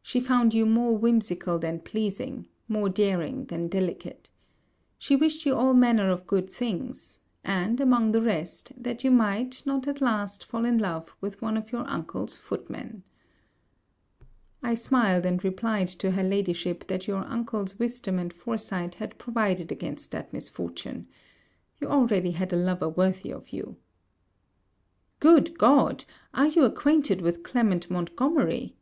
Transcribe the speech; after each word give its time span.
She 0.00 0.20
found 0.20 0.54
you 0.54 0.64
more 0.64 0.96
whimsical 0.96 1.58
than 1.58 1.80
pleasing; 1.80 2.48
more 2.66 2.88
daring 2.88 3.44
than 3.44 3.68
delicate. 3.68 4.30
She 4.96 5.16
wished 5.16 5.44
you 5.44 5.54
all 5.54 5.74
manner 5.74 6.08
of 6.08 6.26
good 6.26 6.48
things; 6.48 7.20
and, 7.44 7.78
among 7.78 8.12
the 8.12 8.22
rest, 8.22 8.72
that 8.74 9.04
you 9.04 9.10
might 9.10 9.62
not 9.66 9.86
at 9.86 10.00
last 10.00 10.46
fall 10.46 10.64
in 10.64 10.78
love 10.78 11.14
with 11.20 11.42
one 11.42 11.58
of 11.58 11.72
your 11.72 11.86
uncle's 11.90 12.34
footmen. 12.34 13.02
I 14.62 14.72
smiled 14.72 15.26
and 15.26 15.44
replied 15.44 15.88
to 15.88 16.12
her 16.12 16.24
Ladyship, 16.24 16.86
that 16.86 17.06
your 17.06 17.26
uncle's 17.26 17.78
wisdom 17.78 18.18
and 18.18 18.32
foresight 18.32 18.94
had 18.94 19.18
provided 19.18 19.70
against 19.70 20.10
that 20.12 20.32
misfortune. 20.32 21.06
You 21.82 21.88
already 21.88 22.30
had 22.30 22.50
a 22.54 22.56
lover 22.56 22.88
worthy 22.88 23.30
of 23.30 23.50
you. 23.50 23.76
'Good 25.20 25.58
God! 25.58 26.06
Are 26.32 26.48
you 26.48 26.64
acquainted 26.64 27.20
with 27.20 27.42
Clement 27.42 27.90
Montgomery?' 27.90 28.74